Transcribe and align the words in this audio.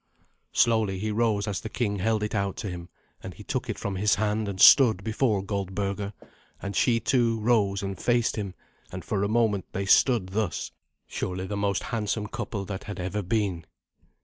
Slowly 0.53 0.97
he 0.97 1.11
rose 1.11 1.47
as 1.47 1.61
the 1.61 1.69
king 1.69 1.99
held 1.99 2.23
it 2.23 2.33
out 2.33 2.55
to 2.57 2.69
him, 2.71 2.89
and 3.21 3.35
he 3.35 3.43
took 3.43 3.69
it 3.69 3.77
from 3.77 3.97
his 3.97 4.15
hand 4.15 4.47
and 4.49 4.59
stood 4.59 5.03
before 5.03 5.43
Goldberga; 5.43 6.15
and 6.59 6.75
she, 6.75 6.99
too, 6.99 7.39
rose 7.39 7.83
and 7.83 8.01
faced 8.01 8.35
him, 8.35 8.55
and 8.91 9.05
for 9.05 9.21
a 9.23 9.27
moment 9.29 9.65
they 9.73 9.85
stood 9.85 10.29
thus, 10.29 10.71
surely 11.05 11.45
the 11.45 11.55
most 11.55 11.83
handsome 11.83 12.25
couple 12.25 12.65
that 12.65 12.85
had 12.85 12.99
ever 12.99 13.21
been. 13.21 13.63